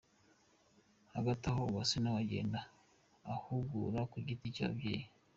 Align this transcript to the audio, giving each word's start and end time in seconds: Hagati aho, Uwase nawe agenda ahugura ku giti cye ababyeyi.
Hagati 1.15 1.43
aho, 1.51 1.61
Uwase 1.71 1.97
nawe 1.99 2.19
agenda 2.23 2.59
ahugura 3.33 3.99
ku 4.11 4.17
giti 4.27 4.47
cye 4.55 4.63
ababyeyi. 4.65 5.05